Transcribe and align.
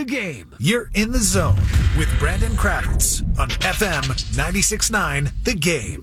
The 0.00 0.06
game. 0.06 0.54
You're 0.58 0.88
in 0.94 1.12
the 1.12 1.18
zone 1.18 1.60
with 1.98 2.08
Brandon 2.18 2.52
Kravitz 2.52 3.20
on 3.38 3.50
FM 3.50 4.04
96.9 4.34 5.30
The 5.44 5.52
Game. 5.52 6.00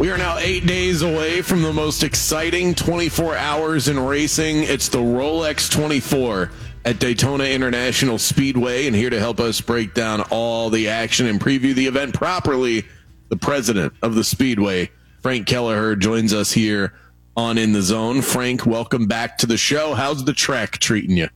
We 0.00 0.10
are 0.10 0.16
now 0.16 0.38
eight 0.38 0.64
days 0.64 1.02
away 1.02 1.42
from 1.42 1.60
the 1.60 1.74
most 1.74 2.02
exciting 2.02 2.74
24 2.74 3.36
hours 3.36 3.88
in 3.88 4.00
racing. 4.00 4.62
It's 4.62 4.88
the 4.88 5.00
Rolex 5.00 5.70
24 5.70 6.50
at 6.86 6.98
Daytona 6.98 7.44
International 7.44 8.16
Speedway. 8.16 8.86
And 8.86 8.96
here 8.96 9.10
to 9.10 9.20
help 9.20 9.38
us 9.38 9.60
break 9.60 9.92
down 9.92 10.22
all 10.30 10.70
the 10.70 10.88
action 10.88 11.26
and 11.26 11.38
preview 11.38 11.74
the 11.74 11.86
event 11.86 12.14
properly, 12.14 12.86
the 13.28 13.36
president 13.36 13.92
of 14.02 14.14
the 14.14 14.24
Speedway, 14.24 14.90
Frank 15.22 15.46
Kelleher, 15.46 15.96
joins 15.96 16.32
us 16.32 16.52
here 16.52 16.94
on 17.36 17.58
In 17.58 17.72
the 17.72 17.82
Zone. 17.82 18.22
Frank, 18.22 18.66
welcome 18.66 19.06
back 19.06 19.38
to 19.38 19.46
the 19.46 19.56
show. 19.56 19.94
How's 19.94 20.24
the 20.24 20.32
track 20.32 20.78
treating 20.78 21.16
you? 21.16 21.28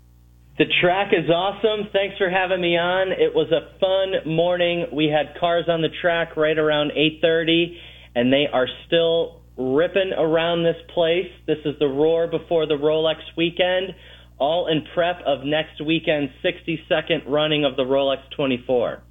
The 0.58 0.66
track 0.80 1.12
is 1.12 1.30
awesome. 1.30 1.88
Thanks 1.92 2.18
for 2.18 2.28
having 2.28 2.60
me 2.60 2.76
on. 2.76 3.12
It 3.12 3.34
was 3.34 3.50
a 3.52 3.78
fun 3.78 4.32
morning. 4.32 4.86
We 4.92 5.06
had 5.06 5.38
cars 5.38 5.66
on 5.68 5.82
the 5.82 5.88
track 6.00 6.36
right 6.36 6.58
around 6.58 6.90
8:30 6.96 7.78
and 8.16 8.32
they 8.32 8.48
are 8.52 8.66
still 8.86 9.42
ripping 9.56 10.12
around 10.16 10.64
this 10.64 10.76
place. 10.92 11.30
This 11.46 11.58
is 11.64 11.78
the 11.78 11.86
roar 11.86 12.26
before 12.26 12.66
the 12.66 12.74
Rolex 12.74 13.18
weekend, 13.36 13.94
all 14.38 14.66
in 14.66 14.84
prep 14.94 15.20
of 15.24 15.44
next 15.44 15.80
weekend's 15.80 16.32
62nd 16.42 17.22
running 17.26 17.64
of 17.64 17.76
the 17.76 17.84
Rolex 17.84 18.18
24. 18.34 19.02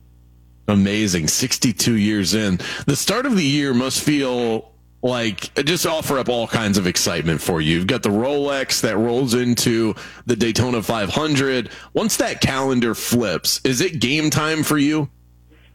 Amazing. 0.67 1.27
62 1.27 1.95
years 1.95 2.33
in. 2.33 2.59
The 2.85 2.95
start 2.95 3.25
of 3.25 3.35
the 3.35 3.43
year 3.43 3.73
must 3.73 4.03
feel 4.03 4.71
like 5.01 5.53
just 5.63 5.85
offer 5.85 6.17
up 6.17 6.27
all 6.27 6.47
kinds 6.47 6.77
of 6.77 6.87
excitement 6.87 7.41
for 7.41 7.61
you. 7.61 7.77
You've 7.77 7.87
got 7.87 8.03
the 8.03 8.09
Rolex 8.09 8.81
that 8.81 8.97
rolls 8.97 9.33
into 9.33 9.95
the 10.25 10.35
Daytona 10.35 10.81
500. 10.81 11.69
Once 11.93 12.17
that 12.17 12.41
calendar 12.41 12.95
flips, 12.95 13.61
is 13.63 13.81
it 13.81 13.99
game 13.99 14.29
time 14.29 14.63
for 14.63 14.77
you? 14.77 15.09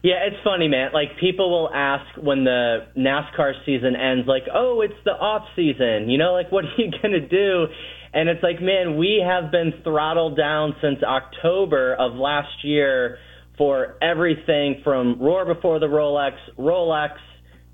Yeah, 0.03 0.25
it's 0.27 0.35
funny, 0.43 0.67
man. 0.67 0.91
Like 0.93 1.17
people 1.17 1.49
will 1.49 1.73
ask 1.73 2.05
when 2.17 2.43
the 2.43 2.87
NASCAR 2.97 3.53
season 3.65 3.95
ends, 3.95 4.27
like, 4.27 4.43
"Oh, 4.53 4.81
it's 4.81 5.01
the 5.05 5.11
off 5.11 5.47
season." 5.55 6.09
You 6.09 6.17
know, 6.17 6.33
like 6.33 6.51
what 6.51 6.65
are 6.65 6.75
you 6.77 6.91
gonna 7.01 7.25
do? 7.25 7.67
And 8.13 8.29
it's 8.29 8.43
like, 8.43 8.61
man, 8.61 8.97
we 8.97 9.23
have 9.25 9.49
been 9.49 9.73
throttled 9.83 10.37
down 10.37 10.75
since 10.81 11.01
October 11.01 11.95
of 11.95 12.13
last 12.13 12.63
year 12.63 13.17
for 13.57 13.95
everything 14.01 14.81
from 14.83 15.19
Roar 15.21 15.45
Before 15.45 15.79
the 15.79 15.87
Rolex, 15.87 16.33
Rolex, 16.57 17.15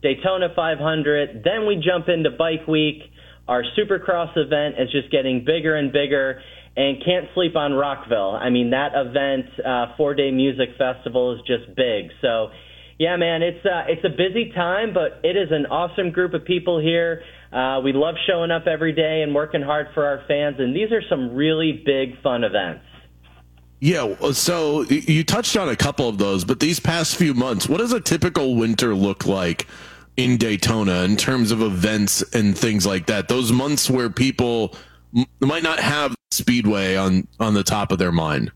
Daytona 0.02 0.48
500. 0.56 1.44
Then 1.44 1.68
we 1.68 1.76
jump 1.84 2.10
into 2.10 2.32
Bike 2.32 2.68
Week. 2.68 3.02
Our 3.48 3.64
Supercross 3.78 4.38
event 4.38 4.76
is 4.80 4.92
just 4.92 5.12
getting 5.12 5.44
bigger 5.46 5.76
and 5.76 5.92
bigger 5.92 6.42
and 6.76 7.04
can't 7.04 7.26
sleep 7.34 7.56
on 7.56 7.74
Rockville. 7.74 8.38
I 8.40 8.50
mean, 8.50 8.70
that 8.72 8.92
event, 8.96 9.48
uh, 9.66 9.98
four 9.98 10.14
day 10.14 10.32
music 10.32 10.70
festival, 10.78 11.34
is 11.34 11.42
just 11.46 11.76
big. 11.76 12.12
So, 12.22 12.50
yeah, 12.98 13.16
man, 13.18 13.42
it's 13.42 13.66
uh, 13.66 13.84
it's 13.88 14.04
a 14.06 14.10
busy 14.10 14.52
time, 14.56 14.94
but 14.94 15.20
it 15.24 15.36
is 15.36 15.50
an 15.52 15.66
awesome 15.66 16.12
group 16.12 16.34
of 16.34 16.46
people 16.46 16.80
here. 16.80 17.22
Uh, 17.52 17.82
we 17.84 17.92
love 17.94 18.16
showing 18.28 18.52
up 18.52 18.68
every 18.68 18.94
day 18.94 19.24
and 19.24 19.34
working 19.34 19.62
hard 19.62 19.88
for 19.94 20.06
our 20.06 20.22
fans, 20.28 20.58
and 20.60 20.76
these 20.76 20.92
are 20.92 21.02
some 21.10 21.36
really 21.36 21.82
big, 21.86 22.22
fun 22.22 22.44
events. 22.44 22.84
Yeah, 23.82 24.14
so 24.34 24.82
you 24.84 25.24
touched 25.24 25.56
on 25.56 25.70
a 25.70 25.76
couple 25.76 26.10
of 26.10 26.18
those, 26.18 26.44
but 26.44 26.60
these 26.60 26.82
past 26.82 27.16
few 27.16 27.34
months, 27.34 27.70
what 27.70 27.78
does 27.78 27.94
a 27.94 28.02
typical 28.02 28.56
winter 28.56 28.94
look 28.94 29.26
like 29.26 29.68
in 30.18 30.36
Daytona 30.36 31.04
in 31.04 31.16
terms 31.16 31.52
of 31.52 31.62
events 31.62 32.22
and 32.34 32.58
things 32.58 32.86
like 32.86 33.06
that? 33.06 33.30
Those 33.30 33.54
months 33.54 33.90
where 33.90 34.10
people 34.10 34.76
might 35.40 35.64
not 35.64 35.80
have 35.80 36.14
Speedway 36.32 36.96
on 36.96 37.28
on 37.40 37.54
the 37.54 37.64
top 37.64 37.92
of 37.92 38.00
their 38.00 38.12
mind? 38.12 38.52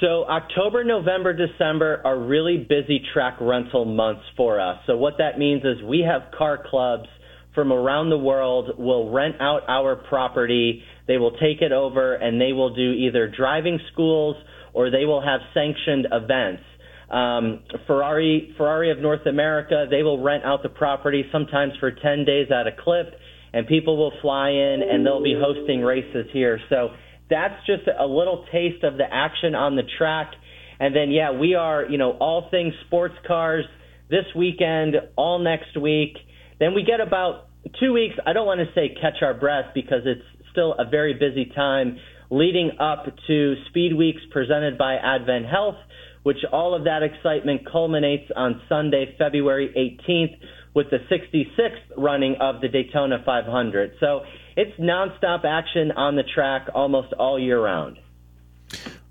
So 0.00 0.24
October, 0.24 0.82
November, 0.82 1.32
December 1.32 2.00
are 2.04 2.18
really 2.18 2.56
busy 2.56 3.04
track 3.12 3.36
rental 3.40 3.84
months 3.84 4.24
for 4.36 4.58
us. 4.58 4.78
So 4.86 4.96
what 4.96 5.18
that 5.18 5.38
means 5.38 5.62
is 5.64 5.80
we 5.82 6.00
have 6.00 6.22
car 6.36 6.58
clubs 6.68 7.08
from 7.54 7.72
around 7.72 8.10
the 8.10 8.18
world 8.18 8.78
will 8.78 9.10
rent 9.10 9.36
out 9.40 9.62
our 9.68 9.94
property. 9.94 10.82
They 11.06 11.18
will 11.18 11.32
take 11.32 11.60
it 11.60 11.72
over 11.72 12.14
and 12.14 12.40
they 12.40 12.52
will 12.52 12.74
do 12.74 12.92
either 12.92 13.28
driving 13.28 13.78
schools 13.92 14.36
or 14.72 14.90
they 14.90 15.04
will 15.04 15.22
have 15.22 15.40
sanctioned 15.54 16.06
events. 16.10 16.62
Um, 17.10 17.62
Ferrari, 17.86 18.54
Ferrari 18.56 18.90
of 18.90 18.98
North 18.98 19.26
America, 19.26 19.86
they 19.90 20.02
will 20.02 20.22
rent 20.22 20.44
out 20.44 20.62
the 20.62 20.70
property 20.70 21.24
sometimes 21.30 21.72
for 21.78 21.90
10 21.90 22.24
days 22.24 22.48
at 22.50 22.66
a 22.66 22.72
clip 22.72 23.14
and 23.52 23.66
people 23.66 23.96
will 23.98 24.12
fly 24.22 24.50
in 24.50 24.80
and 24.82 25.04
they'll 25.04 25.22
be 25.22 25.38
hosting 25.38 25.82
races 25.82 26.26
here. 26.32 26.58
So 26.70 26.90
that's 27.28 27.54
just 27.66 27.82
a 27.86 28.06
little 28.06 28.46
taste 28.52 28.82
of 28.82 28.96
the 28.96 29.04
action 29.10 29.54
on 29.54 29.76
the 29.76 29.82
track. 29.98 30.32
And 30.80 30.96
then, 30.96 31.10
yeah, 31.10 31.32
we 31.32 31.54
are, 31.54 31.84
you 31.84 31.98
know, 31.98 32.12
all 32.12 32.48
things 32.50 32.72
sports 32.86 33.14
cars 33.26 33.64
this 34.10 34.24
weekend, 34.36 34.96
all 35.16 35.38
next 35.38 35.76
week. 35.80 36.16
Then 36.58 36.74
we 36.74 36.82
get 36.82 37.00
about 37.00 37.48
two 37.78 37.92
weeks. 37.92 38.14
I 38.26 38.32
don't 38.32 38.46
want 38.46 38.60
to 38.60 38.66
say 38.74 38.94
catch 39.00 39.22
our 39.22 39.34
breath 39.34 39.66
because 39.74 40.02
it's 40.04 40.22
still 40.52 40.74
a 40.78 40.84
very 40.84 41.14
busy 41.14 41.50
time 41.54 41.98
leading 42.30 42.70
up 42.78 43.06
to 43.26 43.54
Speed 43.68 43.94
Weeks 43.94 44.20
presented 44.30 44.78
by 44.78 44.94
Advent 44.94 45.46
Health, 45.46 45.76
which 46.22 46.38
all 46.52 46.74
of 46.74 46.84
that 46.84 47.02
excitement 47.02 47.62
culminates 47.70 48.30
on 48.36 48.62
Sunday, 48.68 49.14
February 49.18 49.98
18th 50.08 50.38
with 50.74 50.86
the 50.90 50.98
66th 51.10 51.98
running 51.98 52.36
of 52.40 52.60
the 52.60 52.68
Daytona 52.68 53.22
500. 53.24 53.92
So 54.00 54.20
it's 54.56 54.78
nonstop 54.80 55.44
action 55.44 55.92
on 55.92 56.16
the 56.16 56.22
track 56.22 56.68
almost 56.74 57.12
all 57.12 57.38
year 57.38 57.62
round. 57.62 57.98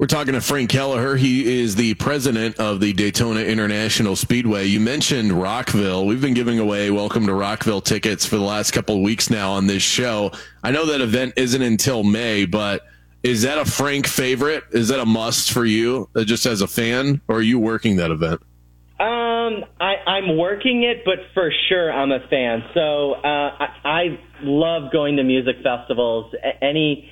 We're 0.02 0.08
talking 0.08 0.34
to 0.34 0.42
Frank 0.42 0.72
Kelleher. 0.72 1.16
He 1.16 1.62
is 1.62 1.76
the 1.76 1.94
president 1.94 2.58
of 2.58 2.80
the 2.80 2.92
Daytona 2.92 3.42
International 3.42 4.16
Speedway. 4.16 4.66
You 4.66 4.80
mentioned 4.80 5.32
Rockville. 5.32 6.08
We've 6.08 6.20
been 6.20 6.34
giving 6.34 6.58
away 6.58 6.90
Welcome 6.90 7.28
to 7.28 7.36
Rockville 7.36 7.82
tickets 7.82 8.26
for 8.26 8.38
the 8.38 8.42
last 8.42 8.72
couple 8.72 8.96
of 8.96 9.04
weeks 9.04 9.30
now 9.30 9.52
on 9.52 9.68
this 9.68 9.84
show. 9.84 10.32
I 10.64 10.72
know 10.72 10.88
that 10.88 11.02
event 11.02 11.34
isn't 11.36 11.62
until 11.62 12.02
May, 12.02 12.46
but 12.46 12.82
is 13.22 13.44
that 13.44 13.60
a 13.60 13.66
Frank 13.66 14.08
favorite? 14.08 14.64
Is 14.72 14.88
that 14.88 15.00
a 15.00 15.06
must 15.06 15.52
for 15.52 15.66
you, 15.66 16.10
uh, 16.16 16.24
just 16.24 16.48
as 16.48 16.62
a 16.62 16.68
fan, 16.68 17.22
or 17.28 17.36
are 17.36 17.42
you 17.44 17.60
working 17.60 17.98
that 17.98 18.10
event? 18.10 18.42
Um, 19.00 19.64
I, 19.80 19.98
I'm 20.08 20.36
working 20.36 20.82
it, 20.82 21.06
but 21.06 21.20
for 21.36 21.52
sure 21.70 21.94
I'm 21.94 22.12
a 22.12 22.28
fan. 22.28 22.64
So 22.74 23.14
uh, 23.14 23.24
I, 23.24 23.68
I 23.86 24.20
love 24.42 24.92
going 24.92 25.18
to 25.18 25.24
music 25.24 25.58
festivals. 25.62 26.34
Any 26.60 27.08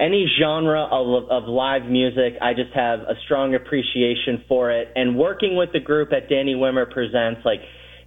any 0.00 0.26
genre 0.40 0.84
of, 0.84 1.30
of 1.30 1.48
live 1.48 1.84
music, 1.84 2.34
I 2.40 2.54
just 2.54 2.72
have 2.74 3.00
a 3.00 3.14
strong 3.24 3.54
appreciation 3.54 4.44
for 4.48 4.72
it. 4.72 4.88
And 4.96 5.16
working 5.16 5.56
with 5.56 5.70
the 5.72 5.80
group 5.80 6.12
at 6.12 6.28
Danny 6.28 6.54
Wimmer 6.54 6.90
Presents, 6.90 7.42
like 7.44 7.60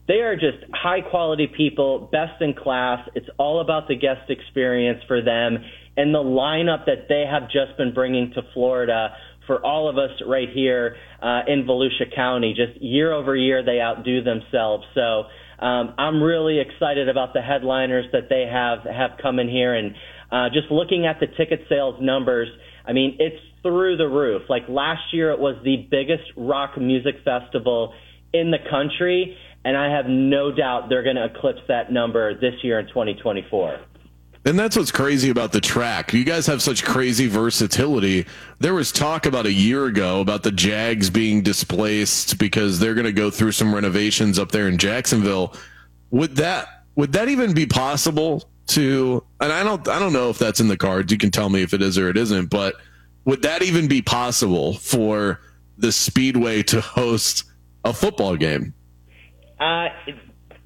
they 0.08 0.22
are 0.22 0.36
just 0.36 0.58
high 0.74 1.02
quality 1.02 1.48
people, 1.48 2.10
best 2.12 2.42
in 2.42 2.54
class. 2.56 3.08
It's 3.16 3.30
all 3.38 3.62
about 3.62 3.88
the 3.88 3.96
guest 3.96 4.30
experience 4.30 5.02
for 5.08 5.22
them 5.22 5.60
and 5.96 6.14
the 6.14 6.20
lineup 6.20 6.86
that 6.86 7.08
they 7.08 7.26
have 7.30 7.44
just 7.44 7.78
been 7.78 7.94
bringing 7.94 8.32
to 8.34 8.42
Florida 8.54 9.16
for 9.46 9.64
all 9.64 9.90
of 9.90 9.98
us 9.98 10.10
right 10.26 10.48
here 10.54 10.96
uh, 11.22 11.42
in 11.48 11.66
Volusia 11.66 12.14
County. 12.16 12.56
Just 12.56 12.82
year 12.82 13.14
over 13.14 13.36
year, 13.36 13.64
they 13.64 13.80
outdo 13.80 14.24
themselves. 14.24 14.86
So 14.96 15.26
um, 15.64 15.94
I'm 15.98 16.22
really 16.22 16.60
excited 16.60 17.10
about 17.10 17.34
the 17.34 17.42
headliners 17.42 18.06
that 18.12 18.30
they 18.30 18.48
have 18.52 18.80
have 18.86 19.18
come 19.22 19.40
in 19.40 19.48
here, 19.48 19.74
and 19.76 19.94
uh, 20.34 20.50
just 20.50 20.72
looking 20.72 21.06
at 21.06 21.20
the 21.20 21.28
ticket 21.28 21.64
sales 21.70 21.96
numbers. 22.02 22.50
I 22.86 22.92
mean, 22.92 23.16
it's 23.20 23.40
through 23.62 23.98
the 23.98 24.08
roof. 24.08 24.42
Like 24.50 24.68
last 24.68 25.14
year, 25.14 25.30
it 25.30 25.40
was 25.40 25.56
the 25.64 25.88
biggest 25.92 26.24
rock 26.36 26.76
music 26.76 27.18
festival 27.24 27.94
in 28.34 28.50
the 28.50 28.58
country, 28.70 29.38
and 29.64 29.78
I 29.78 29.96
have 29.96 30.08
no 30.08 30.52
doubt 30.52 30.90
they're 30.90 31.04
going 31.04 31.18
to 31.18 31.26
eclipse 31.26 31.62
that 31.68 31.92
number 31.92 32.34
this 32.34 32.56
year 32.64 32.80
in 32.80 32.88
2024. 32.88 33.80
And 34.46 34.60
that's 34.60 34.76
what's 34.76 34.92
crazy 34.92 35.30
about 35.30 35.54
the 35.54 35.62
track. 35.62 36.14
You 36.14 36.26
guys 36.26 36.48
have 36.48 36.62
such 36.62 36.84
crazy 36.84 37.28
versatility. 37.28 38.26
There 38.60 38.74
was 38.74 38.92
talk 38.92 39.26
about 39.26 39.46
a 39.46 39.54
year 39.54 39.86
ago 39.86 40.20
about 40.20 40.44
the 40.44 40.52
Jags 40.52 41.10
being 41.12 41.44
displaced 41.44 42.40
because 42.40 42.80
they're 42.80 42.96
going 42.96 43.06
to 43.06 43.14
go 43.14 43.30
through 43.30 43.54
some 43.54 43.74
renovations 43.74 44.40
up 44.40 44.52
there 44.52 44.68
in 44.68 44.80
Jacksonville. 44.80 45.56
Would 46.10 46.38
that 46.38 46.68
would 46.96 47.14
that 47.14 47.30
even 47.30 47.54
be 47.54 47.66
possible 47.66 48.44
to 48.66 49.24
and 49.40 49.52
I 49.52 49.64
don't 49.64 49.88
I 49.88 50.00
don't 50.00 50.14
know 50.14 50.30
if 50.30 50.38
that's 50.38 50.60
in 50.60 50.68
the 50.68 50.78
cards. 50.78 51.12
You 51.12 51.18
can 51.18 51.32
tell 51.32 51.50
me 51.50 51.62
if 51.62 51.74
it 51.74 51.82
is 51.82 51.98
or 51.98 52.10
it 52.10 52.18
isn't, 52.18 52.50
but 52.50 52.76
would 53.26 53.42
that 53.44 53.64
even 53.64 53.88
be 53.88 54.02
possible 54.02 54.74
for 54.74 55.40
the 55.78 55.92
Speedway 55.92 56.64
to 56.64 56.82
host 56.82 57.46
a 57.84 57.94
football 57.94 58.36
game? 58.36 58.74
Uh, 59.60 59.88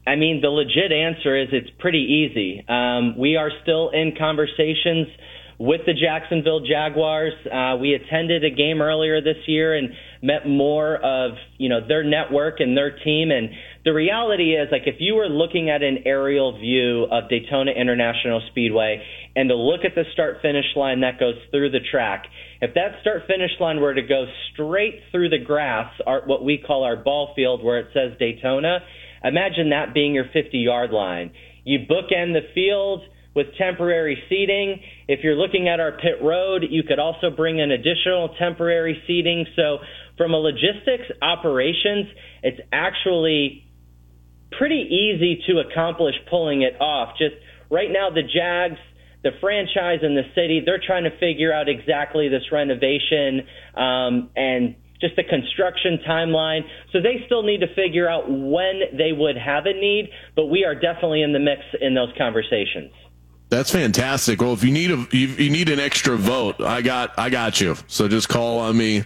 I 0.07 0.15
mean, 0.15 0.41
the 0.41 0.49
legit 0.49 0.91
answer 0.91 1.35
is 1.35 1.49
it's 1.51 1.69
pretty 1.79 1.99
easy. 1.99 2.65
Um, 2.67 3.17
we 3.17 3.35
are 3.35 3.51
still 3.61 3.89
in 3.89 4.15
conversations 4.17 5.07
with 5.59 5.81
the 5.86 5.94
Jacksonville 5.94 6.62
Jaguars. 6.62 7.33
Uh, 7.45 7.77
we 7.80 7.94
attended 7.94 8.44
a 8.44 8.50
game 8.50 8.81
earlier 8.81 9.21
this 9.21 9.38
year 9.48 9.75
and 9.75 9.89
met 10.21 10.48
more 10.48 10.98
of 10.98 11.31
you 11.57 11.69
know 11.69 11.80
their 11.88 12.04
network 12.04 12.59
and 12.59 12.77
their 12.77 12.98
team. 12.98 13.31
And 13.31 13.50
the 13.86 13.94
reality 13.94 14.56
is, 14.56 14.69
like, 14.71 14.83
if 14.86 14.95
you 15.00 15.15
were 15.15 15.27
looking 15.27 15.69
at 15.69 15.81
an 15.81 16.00
aerial 16.06 16.57
view 16.57 17.07
of 17.12 17.30
Daytona 17.30 17.71
International 17.71 18.42
Speedway 18.51 19.04
and 19.36 19.50
to 19.50 19.56
look 19.56 19.81
at 19.86 19.95
the 19.95 20.04
start 20.13 20.38
finish 20.42 20.65
line 20.75 21.01
that 21.01 21.19
goes 21.19 21.36
through 21.51 21.71
the 21.71 21.81
track, 21.92 22.25
if 22.62 22.74
that 22.75 23.01
start 23.01 23.24
finish 23.27 23.51
line 23.60 23.80
were 23.80 23.94
to 23.94 24.01
go 24.01 24.25
straight 24.53 25.01
through 25.12 25.30
the 25.30 25.39
grass, 25.44 25.92
our, 26.06 26.21
what 26.25 26.44
we 26.44 26.57
call 26.57 26.83
our 26.83 26.95
ball 26.95 27.33
field, 27.36 27.63
where 27.63 27.80
it 27.80 27.88
says 27.94 28.18
Daytona 28.19 28.80
Imagine 29.24 29.71
that 29.71 29.94
being 29.94 30.13
your 30.13 30.25
50 30.31 30.57
yard 30.57 30.92
line. 30.92 31.31
You 31.63 31.80
bookend 31.80 32.33
the 32.33 32.48
field 32.53 33.01
with 33.38 33.56
temporary 33.56 34.18
seating. 34.28 34.81
If 35.07 35.24
you're 35.24 35.36
looking 35.36 35.69
at 35.69 35.80
our 35.80 35.92
pit 35.92 36.18
road, 36.24 36.63
you 36.68 36.81
could 36.81 36.98
also 36.98 37.30
bring 37.30 37.60
in 37.60 37.69
additional 37.69 38.36
temporary 38.39 39.00
seating. 39.06 39.45
So, 39.56 39.78
from 40.18 40.34
a 40.34 40.38
logistics 40.38 41.06
operations, 41.22 42.07
it's 42.42 42.60
actually 42.74 43.69
pretty 44.57 44.81
easy 44.89 45.44
to 45.48 45.60
accomplish 45.60 46.16
pulling 46.31 46.63
it 46.63 46.81
off. 46.81 47.16
Just 47.19 47.36
right 47.69 47.89
now, 47.92 48.10
the 48.10 48.24
Jags, 48.24 48.80
the 49.24 49.30
franchise, 49.39 50.00
and 50.01 50.18
the 50.18 50.25
city, 50.34 50.63
they're 50.66 50.81
trying 50.84 51.04
to 51.04 51.16
figure 51.19 51.54
out 51.54 51.69
exactly 51.69 52.30
this 52.30 52.51
renovation 52.51 53.45
um, 53.75 54.31
and 54.36 54.75
just 55.00 55.16
the 55.16 55.24
construction 55.24 56.00
timeline. 56.10 56.62
So 56.92 57.00
they 57.00 57.22
still 57.28 57.44
need 57.44 57.60
to 57.60 57.68
figure 57.75 58.10
out 58.10 58.25
when 58.28 58.98
they 58.98 59.12
would 59.13 59.38
have 59.38 59.68
a 59.68 59.74
need, 59.74 60.10
but 60.36 60.48
we 60.48 60.66
are 60.66 60.74
definitely 60.74 61.22
in 61.22 61.34
the 61.34 61.39
mix 61.39 61.62
in 61.80 61.94
those 61.94 62.10
conversations. 62.18 62.92
That's 63.49 63.71
fantastic. 63.71 64.41
Well, 64.41 64.53
if 64.53 64.63
you 64.63 64.71
need 64.71 64.91
a 64.91 65.07
you, 65.11 65.27
you 65.27 65.49
need 65.49 65.69
an 65.69 65.79
extra 65.79 66.17
vote, 66.17 66.61
I 66.61 66.81
got 66.81 67.17
I 67.17 67.29
got 67.29 67.61
you. 67.61 67.75
So 67.88 68.07
just 68.07 68.27
call 68.27 68.59
on 68.59 68.77
me. 68.77 69.03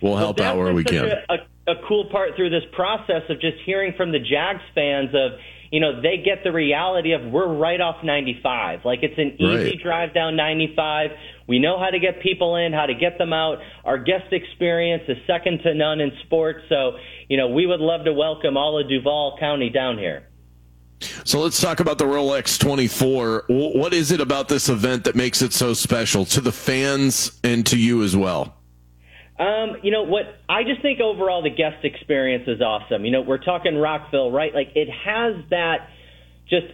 We'll 0.00 0.16
help 0.16 0.38
well, 0.38 0.52
out 0.52 0.58
where 0.58 0.72
we 0.72 0.84
can. 0.84 1.06
A, 1.06 1.34
a, 1.34 1.72
a 1.72 1.74
cool 1.88 2.08
part 2.10 2.36
through 2.36 2.50
this 2.50 2.64
process 2.72 3.22
of 3.28 3.40
just 3.40 3.56
hearing 3.64 3.94
from 3.96 4.12
the 4.12 4.20
Jags 4.20 4.62
fans 4.74 5.10
of 5.14 5.38
you 5.70 5.80
know, 5.80 6.00
they 6.00 6.18
get 6.18 6.44
the 6.44 6.52
reality 6.52 7.12
of 7.12 7.22
we're 7.24 7.52
right 7.52 7.80
off 7.80 8.04
95. 8.04 8.84
Like 8.84 9.00
it's 9.02 9.18
an 9.18 9.36
easy 9.40 9.72
right. 9.72 9.82
drive 9.82 10.14
down 10.14 10.36
95. 10.36 11.10
We 11.48 11.58
know 11.58 11.78
how 11.78 11.90
to 11.90 11.98
get 11.98 12.20
people 12.22 12.56
in, 12.56 12.72
how 12.72 12.86
to 12.86 12.94
get 12.94 13.18
them 13.18 13.32
out. 13.32 13.58
Our 13.84 13.98
guest 13.98 14.32
experience 14.32 15.04
is 15.08 15.16
second 15.26 15.60
to 15.64 15.74
none 15.74 16.00
in 16.00 16.12
sports. 16.24 16.60
So, 16.68 16.92
you 17.28 17.36
know, 17.36 17.48
we 17.48 17.66
would 17.66 17.80
love 17.80 18.04
to 18.04 18.12
welcome 18.12 18.56
all 18.56 18.80
of 18.80 18.88
Duval 18.88 19.36
County 19.38 19.70
down 19.70 19.98
here. 19.98 20.28
So 21.26 21.40
let's 21.40 21.60
talk 21.60 21.80
about 21.80 21.98
the 21.98 22.04
Rolex 22.04 22.56
24. 22.56 23.46
What 23.48 23.92
is 23.92 24.12
it 24.12 24.20
about 24.20 24.46
this 24.46 24.68
event 24.68 25.02
that 25.04 25.16
makes 25.16 25.42
it 25.42 25.52
so 25.52 25.74
special 25.74 26.24
to 26.26 26.40
the 26.40 26.52
fans 26.52 27.36
and 27.42 27.66
to 27.66 27.76
you 27.76 28.04
as 28.04 28.16
well? 28.16 28.54
Um, 29.36 29.78
you 29.82 29.90
know 29.90 30.04
what? 30.04 30.38
I 30.48 30.62
just 30.62 30.82
think 30.82 31.00
overall 31.00 31.42
the 31.42 31.50
guest 31.50 31.84
experience 31.84 32.44
is 32.46 32.60
awesome. 32.60 33.04
You 33.04 33.10
know, 33.10 33.22
we're 33.22 33.42
talking 33.42 33.74
Rockville, 33.74 34.30
right? 34.30 34.54
Like 34.54 34.68
it 34.76 34.88
has 34.88 35.34
that 35.50 35.88
just 36.48 36.66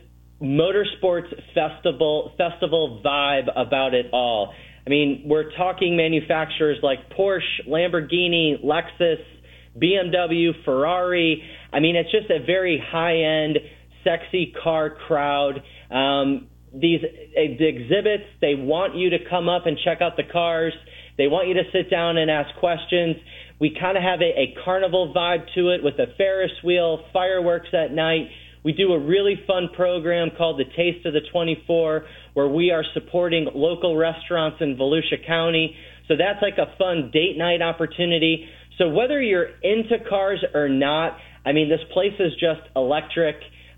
motorsports 0.43 1.32
festival 1.55 2.32
festival 2.37 3.00
vibe 3.02 3.48
about 3.56 3.94
it 3.94 4.10
all. 4.12 4.52
I 4.87 4.90
mean, 4.90 5.22
we're 5.25 5.50
talking 5.56 5.96
manufacturers 5.96 6.76
like 6.82 7.08
Porsche, 7.16 7.66
Lamborghini, 7.66 8.62
Lexus, 8.62 9.25
BMW, 9.81 10.50
Ferrari. 10.66 11.43
I 11.72 11.81
mean, 11.81 11.96
it's 11.96 12.10
just 12.10 12.31
a 12.31 12.44
very 12.44 12.82
high-end, 12.84 13.58
sexy 14.04 14.54
car 14.62 14.90
crowd. 14.90 15.62
Um, 15.90 16.49
these 16.75 17.00
the 17.34 17.69
exhibits, 17.69 18.25
they 18.40 18.54
want 18.54 18.96
you 18.96 19.10
to 19.10 19.19
come 19.28 19.49
up 19.49 19.66
and 19.66 19.76
check 19.84 20.00
out 20.00 20.16
the 20.16 20.25
cars. 20.31 20.72
They 21.19 21.26
want 21.28 21.49
you 21.49 21.54
to 21.54 21.64
sit 21.72 21.90
down 21.90 22.16
and 22.16 22.31
ask 22.31 22.54
questions. 22.58 23.16
We 23.60 23.76
kind 23.78 23.96
of 23.96 24.02
have 24.02 24.20
a, 24.20 24.25
a 24.25 24.54
carnival 24.64 25.12
vibe 25.14 25.44
to 25.54 25.70
it 25.70 25.84
with 25.84 25.94
a 25.94 26.14
Ferris 26.16 26.52
wheel, 26.64 27.04
fireworks 27.12 27.69
at 27.72 27.93
night. 27.93 28.28
We 28.64 28.72
do 28.72 28.93
a 28.93 28.99
really 28.99 29.34
fun 29.46 29.69
program 29.75 30.31
called 30.37 30.58
the 30.58 30.64
Taste 30.76 31.05
of 31.05 31.12
the 31.12 31.20
24, 31.32 32.05
where 32.34 32.48
we 32.48 32.70
are 32.70 32.84
supporting 32.94 33.48
local 33.55 33.96
restaurants 33.96 34.58
in 34.60 34.76
Volusia 34.76 35.26
County. 35.26 35.76
So 36.08 36.14
that's 36.16 36.40
like 36.40 36.58
a 36.58 36.76
fun 36.78 37.10
date 37.12 37.37
night 37.37 37.60
opportunity. 37.60 38.46
So 38.78 38.88
whether 38.88 39.20
you're 39.20 39.50
into 39.62 39.98
cars 40.08 40.44
or 40.55 40.69
not, 40.69 41.19
I 41.44 41.52
mean, 41.52 41.69
this 41.69 41.81
place 41.93 42.14
is 42.19 42.32
just 42.34 42.60
electric. 42.76 43.37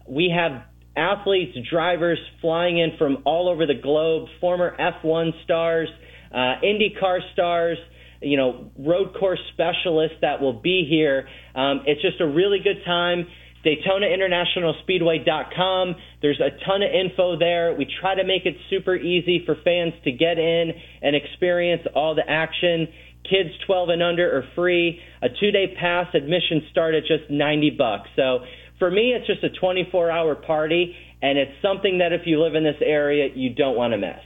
We 0.09 0.35
have 0.37 0.63
athletes, 0.97 1.57
drivers 1.71 2.19
flying 2.41 2.79
in 2.79 2.97
from 2.99 3.19
all 3.25 3.49
over 3.49 3.67
the 3.67 3.75
globe, 3.75 4.29
former 4.41 4.77
F1 4.79 5.31
stars 5.45 5.89
uh, 6.35 6.61
IndyCar 6.63 7.21
stars, 7.33 7.79
you 8.21 8.37
know, 8.37 8.71
road 8.79 9.17
course 9.19 9.41
specialists 9.53 10.19
that 10.21 10.41
will 10.41 10.61
be 10.61 10.87
here. 10.89 11.29
Um, 11.55 11.83
it's 11.87 12.03
just 12.03 12.21
a 12.21 12.27
really 12.27 12.59
good 12.59 12.85
time. 12.85 13.27
DaytonaInternationalSpeedway.com. 13.65 15.95
There's 16.21 16.41
a 16.41 16.51
ton 16.67 16.83
of 16.83 16.91
info 16.93 17.39
there. 17.39 17.73
We 17.75 17.87
try 18.01 18.17
to 18.17 18.25
make 18.25 18.45
it 18.45 18.57
super 18.69 18.97
easy 18.97 19.45
for 19.47 19.57
fans 19.65 19.95
to 20.05 20.13
get 20.13 20.39
in 20.39 20.73
and 21.01 21.17
experience 21.17 21.87
all 21.95 22.17
the 22.17 22.29
action. 22.29 22.89
Kids 23.23 23.51
12 23.67 23.89
and 23.91 24.03
under 24.03 24.37
are 24.37 24.45
free. 24.55 25.01
A 25.23 25.29
two-day 25.29 25.75
pass 25.81 26.15
admission 26.15 26.63
start 26.71 26.95
at 26.95 27.07
just 27.07 27.31
90 27.31 27.71
bucks. 27.71 28.11
So 28.17 28.41
for 28.79 28.91
me, 28.91 29.13
it's 29.13 29.27
just 29.27 29.43
a 29.45 29.51
24-hour 29.51 30.35
party, 30.37 30.97
and 31.23 31.39
it's 31.39 31.53
something 31.63 31.99
that 31.99 32.13
if 32.13 32.27
you 32.27 32.41
live 32.43 32.55
in 32.55 32.65
this 32.65 32.77
area, 32.81 33.31
you 33.35 33.51
don't 33.51 33.77
want 33.77 33.93
to 33.93 33.99
miss. 33.99 34.19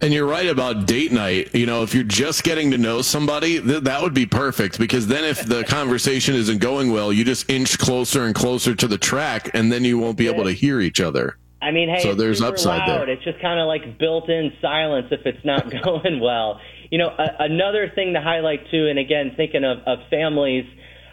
And 0.00 0.12
you're 0.12 0.26
right 0.26 0.48
about 0.48 0.86
date 0.86 1.12
night. 1.12 1.54
You 1.54 1.66
know, 1.66 1.82
if 1.82 1.94
you're 1.94 2.04
just 2.04 2.42
getting 2.42 2.70
to 2.72 2.78
know 2.78 3.00
somebody, 3.00 3.60
th- 3.60 3.84
that 3.84 4.02
would 4.02 4.12
be 4.12 4.26
perfect 4.26 4.78
because 4.78 5.06
then 5.06 5.24
if 5.24 5.46
the 5.46 5.64
conversation 5.64 6.34
isn't 6.34 6.58
going 6.58 6.92
well, 6.92 7.12
you 7.12 7.24
just 7.24 7.48
inch 7.48 7.78
closer 7.78 8.24
and 8.24 8.34
closer 8.34 8.74
to 8.74 8.86
the 8.86 8.98
track 8.98 9.50
and 9.54 9.72
then 9.72 9.84
you 9.84 9.98
won't 9.98 10.18
be 10.18 10.26
able 10.26 10.44
to 10.44 10.52
hear 10.52 10.80
each 10.80 11.00
other. 11.00 11.38
I 11.62 11.70
mean, 11.70 11.88
hey, 11.88 12.02
so 12.02 12.14
there's 12.14 12.42
upside 12.42 12.80
loud. 12.86 13.06
there. 13.06 13.10
It's 13.10 13.24
just 13.24 13.40
kind 13.40 13.58
of 13.58 13.66
like 13.66 13.98
built-in 13.98 14.52
silence 14.60 15.06
if 15.10 15.24
it's 15.24 15.42
not 15.46 15.70
going 15.84 16.20
well. 16.20 16.60
You 16.90 16.98
know, 16.98 17.08
a- 17.08 17.44
another 17.44 17.90
thing 17.94 18.12
to 18.14 18.20
highlight 18.20 18.70
too, 18.70 18.88
and 18.88 18.98
again, 18.98 19.32
thinking 19.34 19.64
of, 19.64 19.78
of 19.86 20.00
families, 20.10 20.66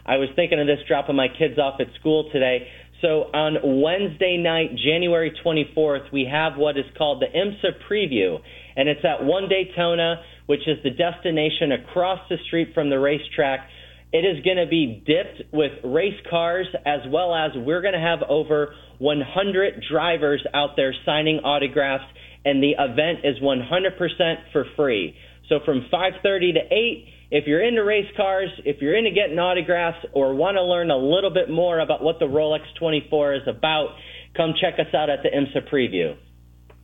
I 0.05 0.17
was 0.17 0.29
thinking 0.35 0.59
of 0.59 0.67
this 0.67 0.79
dropping 0.87 1.15
my 1.15 1.27
kids 1.27 1.59
off 1.59 1.79
at 1.79 1.87
school 1.99 2.29
today. 2.31 2.67
So 3.01 3.29
on 3.33 3.81
Wednesday 3.81 4.37
night, 4.37 4.75
January 4.75 5.31
24th, 5.43 6.11
we 6.11 6.27
have 6.31 6.57
what 6.57 6.77
is 6.77 6.85
called 6.97 7.21
the 7.21 7.27
IMSA 7.35 7.81
preview, 7.89 8.39
and 8.75 8.87
it's 8.87 9.03
at 9.03 9.23
One 9.23 9.49
Daytona, 9.49 10.21
which 10.45 10.67
is 10.67 10.77
the 10.83 10.91
destination 10.91 11.71
across 11.71 12.19
the 12.29 12.37
street 12.45 12.73
from 12.73 12.89
the 12.89 12.99
racetrack. 12.99 13.67
It 14.13 14.25
is 14.25 14.43
going 14.43 14.57
to 14.57 14.67
be 14.67 15.01
dipped 15.05 15.53
with 15.53 15.71
race 15.83 16.19
cars, 16.29 16.67
as 16.85 16.99
well 17.09 17.33
as 17.33 17.51
we're 17.55 17.81
going 17.81 17.93
to 17.93 17.99
have 17.99 18.19
over 18.29 18.75
100 18.99 19.83
drivers 19.89 20.45
out 20.53 20.75
there 20.75 20.93
signing 21.05 21.39
autographs, 21.39 22.03
and 22.45 22.61
the 22.61 22.75
event 22.77 23.19
is 23.23 23.39
100% 23.41 24.35
for 24.51 24.65
free. 24.75 25.15
So 25.49 25.59
from 25.65 25.87
5:30 25.91 26.53
to 26.53 26.73
8 26.73 27.07
if 27.31 27.47
you're 27.47 27.63
into 27.63 27.83
race 27.83 28.11
cars, 28.17 28.49
if 28.65 28.81
you're 28.81 28.95
into 28.95 29.11
getting 29.11 29.39
autographs, 29.39 30.05
or 30.11 30.35
want 30.35 30.57
to 30.57 30.63
learn 30.63 30.91
a 30.91 30.97
little 30.97 31.29
bit 31.29 31.49
more 31.49 31.79
about 31.79 32.03
what 32.03 32.19
the 32.19 32.25
Rolex 32.25 32.61
24 32.77 33.35
is 33.35 33.41
about, 33.47 33.95
come 34.35 34.53
check 34.59 34.75
us 34.79 34.93
out 34.93 35.09
at 35.09 35.23
the 35.23 35.29
IMSA 35.29 35.69
preview. 35.71 36.17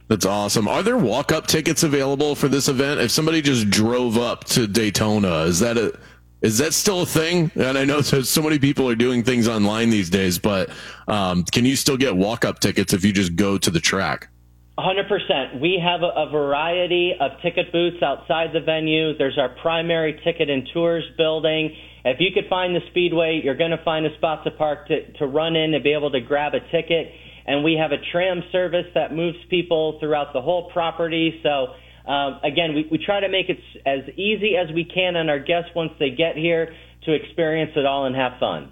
That's 0.08 0.26
awesome. 0.26 0.70
Are 0.70 0.82
there 0.84 0.98
walk 0.98 1.34
up 1.34 1.48
tickets 1.48 1.84
available 1.84 2.34
for 2.34 2.48
this 2.48 2.70
event? 2.70 3.02
If 3.02 3.12
somebody 3.12 3.42
just 3.42 3.70
drove 3.70 4.18
up 4.18 4.46
to 4.46 4.66
Daytona, 4.66 5.40
is 5.42 5.60
that 5.60 5.78
a 5.78 6.00
is 6.40 6.60
that 6.60 6.74
still 6.74 7.02
a 7.02 7.06
thing? 7.06 7.52
And 7.56 7.78
I 7.78 7.84
know 7.84 8.00
so 8.02 8.22
so 8.22 8.42
many 8.42 8.58
people 8.58 8.88
are 8.90 8.96
doing 8.96 9.24
things 9.24 9.50
online 9.50 9.90
these 9.90 10.10
days, 10.10 10.40
but 10.40 10.70
um, 11.10 11.44
can 11.44 11.66
you 11.66 11.76
still 11.76 11.98
get 11.98 12.16
walk 12.16 12.46
up 12.46 12.60
tickets 12.60 12.94
if 12.94 13.04
you 13.04 13.12
just 13.12 13.36
go 13.36 13.58
to 13.58 13.70
the 13.70 13.82
track? 13.82 14.30
100%. 14.78 15.60
We 15.60 15.82
have 15.84 16.02
a, 16.04 16.28
a, 16.28 16.30
variety 16.30 17.14
of 17.20 17.32
ticket 17.42 17.72
booths 17.72 17.98
outside 18.04 18.50
the 18.54 18.60
venue. 18.60 19.18
There's 19.18 19.38
our 19.38 19.50
primary 19.62 20.20
ticket 20.24 20.52
and 20.52 20.70
tours 20.72 21.04
building. 21.18 21.76
If 22.06 22.18
you 22.20 22.30
could 22.32 22.48
find 22.48 22.76
the 22.76 22.82
Speedway, 22.92 23.42
you're 23.44 23.58
going 23.58 23.72
to 23.72 23.84
find 23.84 24.06
a 24.06 24.16
spot 24.18 24.44
to 24.44 24.52
park 24.52 24.88
to, 24.90 25.12
to 25.14 25.26
run 25.26 25.56
in 25.56 25.74
and 25.74 25.84
be 25.84 25.94
able 25.94 26.12
to 26.12 26.22
grab 26.22 26.54
a 26.54 26.60
ticket. 26.72 27.12
and 27.48 27.64
we 27.64 27.74
have 27.82 27.92
a 27.92 27.98
tram 28.12 28.44
service 28.52 28.86
that 28.94 29.16
moves 29.16 29.38
people 29.50 29.98
throughout 30.00 30.34
the 30.34 30.42
whole 30.42 30.70
property. 30.72 31.40
So, 31.42 31.74
um, 32.12 32.40
again, 32.44 32.76
we, 32.76 32.88
we 32.92 33.04
try 33.04 33.20
to 33.20 33.30
make 33.30 33.50
it 33.50 33.58
as 33.86 34.08
easy 34.16 34.58
as 34.58 34.74
we 34.74 34.86
can 34.86 35.16
on 35.16 35.28
our 35.28 35.40
guests 35.40 35.72
once 35.76 35.92
they 35.98 36.12
get 36.12 36.36
here 36.36 36.72
to 37.06 37.14
experience 37.14 37.72
it 37.76 37.86
all 37.86 38.06
and 38.06 38.16
have 38.16 38.34
fun. 38.40 38.72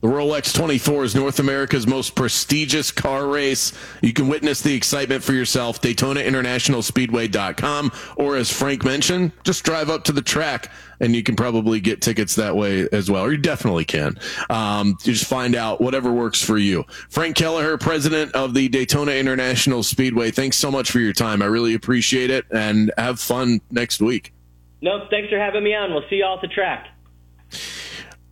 The 0.00 0.06
Rolex 0.06 0.54
24 0.54 1.04
is 1.04 1.16
North 1.16 1.40
America's 1.40 1.84
most 1.84 2.14
prestigious 2.14 2.92
car 2.92 3.26
race. 3.26 3.72
You 4.00 4.12
can 4.12 4.28
witness 4.28 4.60
the 4.60 4.72
excitement 4.72 5.24
for 5.24 5.32
yourself. 5.32 5.78
At 5.78 5.82
daytonainternationalspeedway.com, 5.82 7.92
or 8.16 8.36
as 8.36 8.52
Frank 8.52 8.84
mentioned, 8.84 9.32
just 9.42 9.64
drive 9.64 9.90
up 9.90 10.04
to 10.04 10.12
the 10.12 10.22
track 10.22 10.70
and 11.00 11.16
you 11.16 11.24
can 11.24 11.34
probably 11.34 11.80
get 11.80 12.00
tickets 12.00 12.36
that 12.36 12.54
way 12.54 12.88
as 12.92 13.10
well, 13.10 13.24
or 13.24 13.32
you 13.32 13.38
definitely 13.38 13.84
can. 13.84 14.16
Um, 14.50 14.96
you 15.02 15.14
just 15.14 15.26
find 15.26 15.56
out 15.56 15.80
whatever 15.80 16.12
works 16.12 16.40
for 16.40 16.58
you. 16.58 16.84
Frank 17.10 17.34
Kelleher, 17.34 17.76
president 17.76 18.32
of 18.36 18.54
the 18.54 18.68
Daytona 18.68 19.12
International 19.12 19.82
Speedway. 19.82 20.30
Thanks 20.30 20.56
so 20.56 20.70
much 20.70 20.92
for 20.92 21.00
your 21.00 21.12
time. 21.12 21.42
I 21.42 21.46
really 21.46 21.74
appreciate 21.74 22.30
it, 22.30 22.44
and 22.52 22.92
have 22.96 23.18
fun 23.18 23.60
next 23.70 24.00
week. 24.00 24.32
No, 24.80 25.08
thanks 25.10 25.28
for 25.28 25.38
having 25.38 25.64
me 25.64 25.74
on. 25.74 25.92
We'll 25.92 26.08
see 26.08 26.16
you 26.16 26.24
all 26.24 26.36
at 26.36 26.42
the 26.42 26.48
track. 26.48 26.86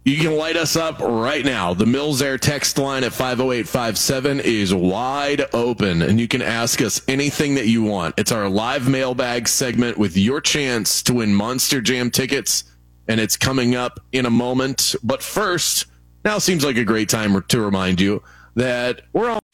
You 0.07 0.19
can 0.19 0.37
light 0.37 0.55
us 0.55 0.77
up 0.77 1.01
right 1.01 1.45
now. 1.45 1.75
The 1.75 1.85
Mills 1.85 2.23
Air 2.23 2.39
text 2.39 2.79
line 2.79 3.03
at 3.03 3.13
50857 3.13 4.39
is 4.39 4.73
wide 4.73 5.53
open, 5.53 6.01
and 6.01 6.21
you 6.21 6.29
can 6.29 6.43
ask 6.43 6.81
us 6.81 7.03
anything 7.09 7.57
that 7.57 7.67
you 7.67 7.83
want. 7.83 8.15
It's 8.17 8.31
our 8.31 8.49
live 8.49 8.89
mailbag 8.89 9.49
segment 9.49 9.99
with 9.99 10.17
your 10.17 10.41
chance 10.41 11.03
to 11.03 11.15
win 11.15 11.35
Monster 11.35 11.81
Jam 11.81 12.13
tickets, 12.13 12.63
and 13.09 13.19
it's 13.19 13.37
coming 13.37 13.75
up 13.75 13.99
in 14.13 14.27
a 14.27 14.31
moment. 14.31 14.95
But 15.03 15.25
first, 15.25 15.87
now 16.25 16.39
seems 16.39 16.65
like 16.65 16.77
a 16.77 16.85
great 16.85 17.09
time 17.09 17.43
to 17.43 17.61
remind 17.61 18.01
you 18.01 18.23
that 18.55 19.03
we're 19.13 19.31
all. 19.31 19.46